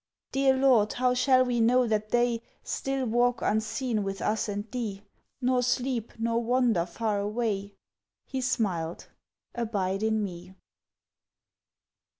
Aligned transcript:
"Dear 0.31 0.57
Lord, 0.57 0.93
how 0.93 1.13
shall 1.13 1.45
we 1.45 1.59
know 1.61 1.85
that 1.85 2.09
they 2.09 2.41
Still 2.63 3.05
walk 3.05 3.43
unseen 3.43 4.01
with 4.03 4.19
us 4.19 4.49
and 4.49 4.65
Thee, 4.71 5.03
Nor 5.41 5.61
sleep, 5.61 6.13
nor 6.17 6.41
wander 6.43 6.87
far 6.87 7.19
away?" 7.19 7.75
He 8.25 8.41
smiled: 8.41 9.09
"Abide 9.53 10.01
in 10.01 10.23
Me." 10.23 10.55